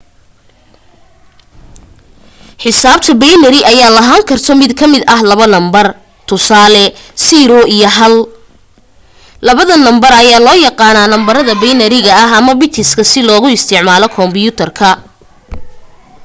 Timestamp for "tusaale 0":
6.29-7.75